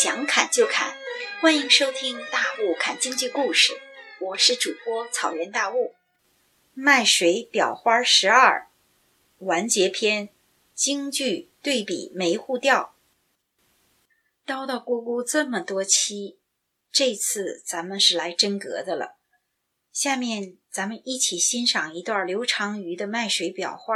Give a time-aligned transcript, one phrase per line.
[0.00, 0.96] 想砍就砍，
[1.40, 3.72] 欢迎收听《大雾砍京剧故事》，
[4.20, 5.96] 我是主播草原大雾。
[6.72, 8.68] 卖水裱花十二
[9.38, 10.28] 完结篇，
[10.72, 12.94] 京剧对比梅户调。
[14.46, 16.38] 叨叨咕咕这么多期，
[16.92, 19.16] 这次咱们是来真格的了。
[19.92, 23.92] 下面咱们一起欣赏一段刘长瑜的卖水裱花，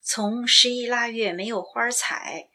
[0.00, 2.48] 从十一腊月没有花采。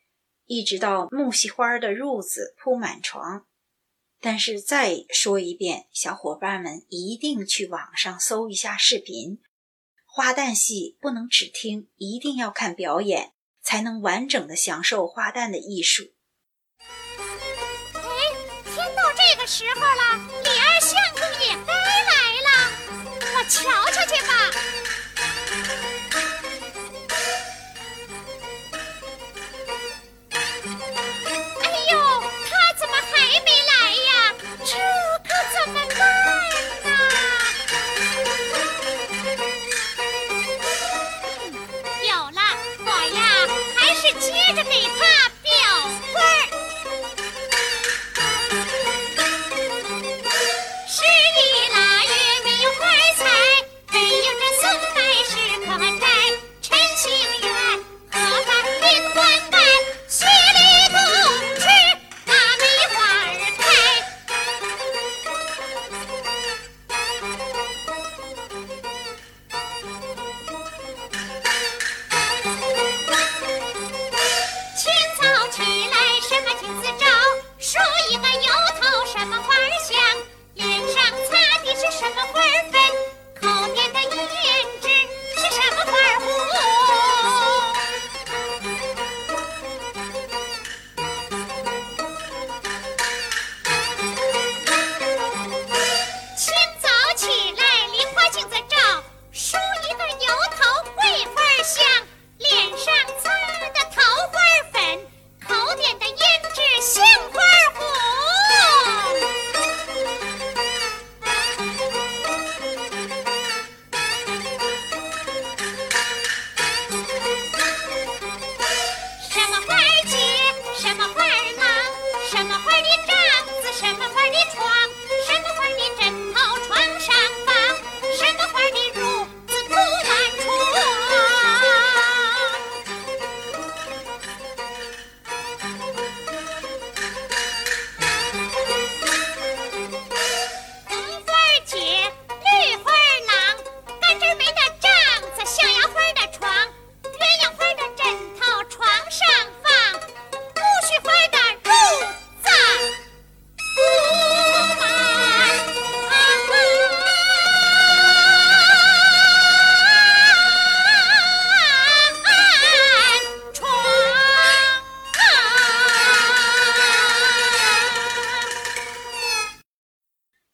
[0.51, 3.46] 一直到木樨花的褥子铺满床，
[4.19, 9.41] 但是再说一遍，小伙伴们一定去网上搜一下视频。
[10.05, 13.32] 花旦戏不能只听，一定要看表演，
[13.64, 16.11] 才能完整的享受花旦的艺术。
[17.93, 18.04] 哎，
[18.65, 21.74] 天到这个时候了，李二相公也该
[22.11, 22.52] 来了，
[23.21, 24.80] 我瞧瞧去吧。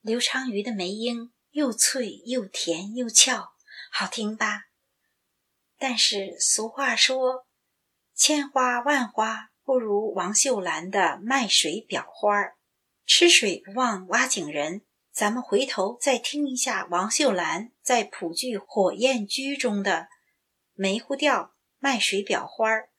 [0.07, 3.49] 刘昌瑜的梅英又脆又甜又俏，
[3.91, 4.67] 好听吧？
[5.77, 7.45] 但是俗话说，
[8.15, 12.55] 千花万花不如王秀兰的卖水裱花儿。
[13.05, 20.07] 吃水不忘挖井人，咱们回头再听一下王秀兰在普剧《火焰居》中的
[20.73, 22.89] 梅户调卖水裱花儿，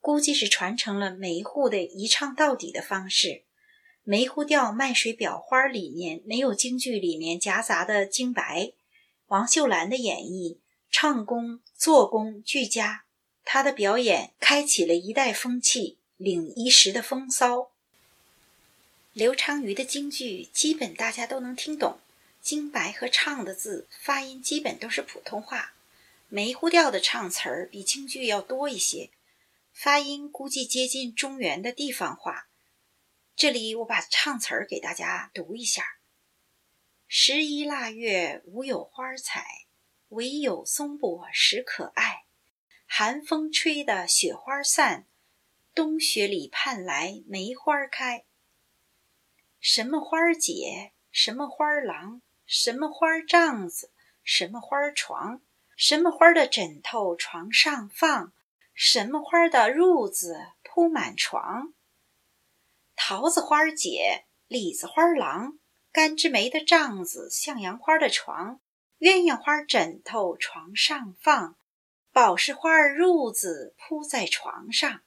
[0.00, 3.45] 估计是传承了梅户的一唱到底的方式。
[4.08, 8.70] 梅户调卖水裱花里面没有京剧里面夹杂的京白，
[9.26, 10.58] 王秀兰的演绎
[10.92, 13.02] 唱功、做工俱佳，
[13.44, 17.72] 她的表演开启了一代风气，领一时的风骚。
[19.12, 21.98] 刘昌瑜的京剧基本大家都能听懂，
[22.40, 25.74] 京白和唱的字发音基本都是普通话，
[26.28, 29.10] 梅户调的唱词儿比京剧要多一些，
[29.72, 32.45] 发音估计接近中原的地方话。
[33.36, 35.84] 这里我把唱词儿给大家读一下：
[37.06, 39.44] 十一腊月无有花采，
[40.08, 42.24] 唯有松柏实可爱。
[42.86, 45.06] 寒风吹得雪花散，
[45.74, 48.24] 冬雪里盼来梅花开。
[49.60, 53.92] 什么花姐，什么花郎，什么花帐子，
[54.24, 55.42] 什么花床，
[55.76, 58.32] 什么花的枕头床上放，
[58.72, 61.74] 什么花的褥子铺满床。
[62.96, 65.58] 桃子花姐，李子花郎，
[65.92, 68.60] 干枝梅的帐子，向阳花的床，
[68.98, 71.56] 鸳鸯花枕头床上放，
[72.10, 75.02] 宝石花褥子铺在床上。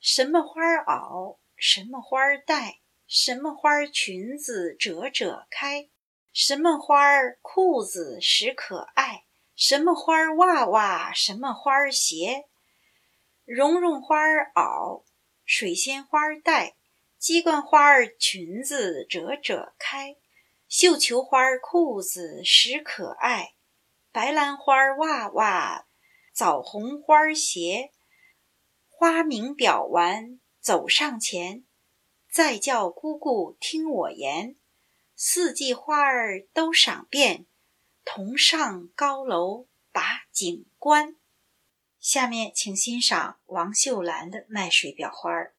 [0.00, 2.80] 什么花袄，什么花儿戴？
[3.06, 5.88] 什么花儿裙子褶褶开？
[6.32, 9.24] 什么花儿裤子实可爱？
[9.54, 11.12] 什么花儿袜袜？
[11.12, 12.46] 什么花儿鞋？
[13.44, 15.04] 绒绒花儿袄，
[15.44, 16.74] 水仙花儿戴，
[17.18, 20.16] 鸡冠花儿裙子褶褶开，
[20.68, 23.54] 绣球花儿裤子实可爱，
[24.12, 25.88] 白兰花儿袜袜，
[26.32, 27.90] 枣红花儿鞋。
[28.86, 31.64] 花名表完走上前，
[32.30, 34.54] 再叫姑姑听我言，
[35.16, 37.46] 四季花儿都赏遍，
[38.04, 41.16] 同上高楼把景观。
[42.00, 45.52] 下面请欣赏王秀兰的《卖水表花儿》。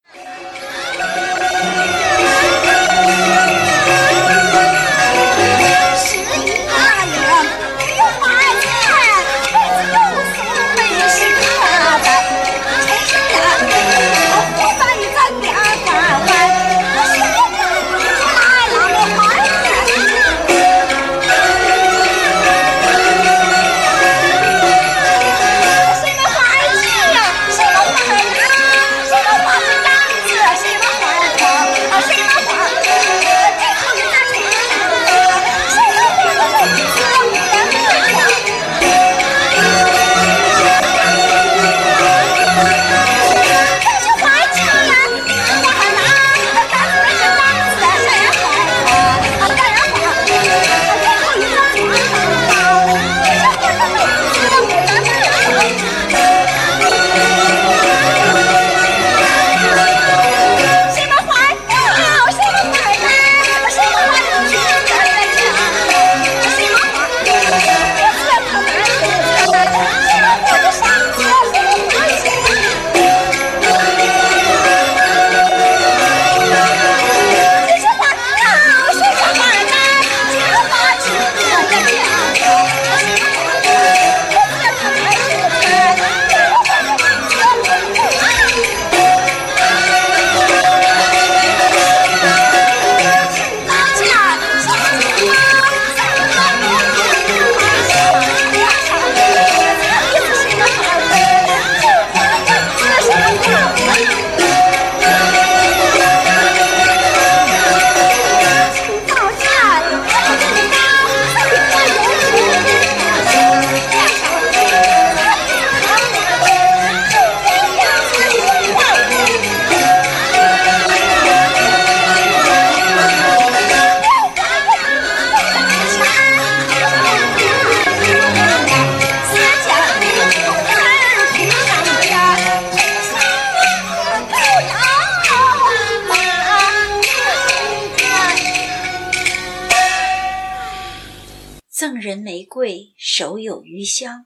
[141.80, 144.26] 赠人玫瑰，手有余香。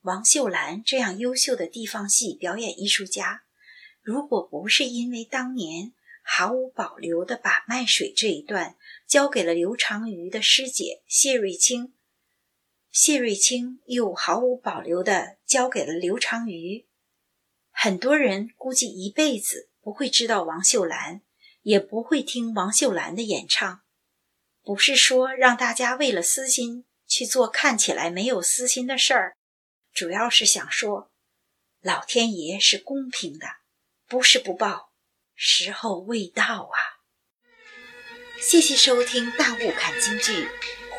[0.00, 3.44] 王秀兰这样优秀的地方戏表演艺术家，
[4.02, 5.92] 如果不是因为当年
[6.24, 8.74] 毫无保留地把卖水这一段
[9.06, 11.94] 交给了刘长瑜的师姐谢瑞清，
[12.90, 16.88] 谢瑞清又毫无保留地交给了刘长瑜，
[17.70, 21.22] 很多人估计一辈子不会知道王秀兰，
[21.62, 23.82] 也不会听王秀兰的演唱。
[24.64, 26.86] 不是说让大家为了私心。
[27.08, 29.36] 去做看起来没有私心的事儿，
[29.92, 31.10] 主要是想说，
[31.80, 33.46] 老天爷是公平的，
[34.06, 34.92] 不是不报，
[35.34, 36.78] 时候未到啊！
[38.40, 40.44] 谢谢收听《大雾看京剧》，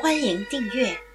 [0.02, 1.09] 欢迎订阅。